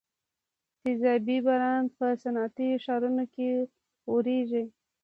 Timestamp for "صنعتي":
2.21-2.69